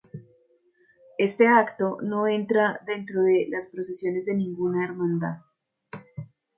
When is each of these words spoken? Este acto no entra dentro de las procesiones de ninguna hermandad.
Este 1.19 1.47
acto 1.47 1.99
no 2.01 2.25
entra 2.25 2.81
dentro 2.87 3.21
de 3.21 3.45
las 3.51 3.67
procesiones 3.69 4.25
de 4.25 4.33
ninguna 4.33 4.83
hermandad. 4.83 5.41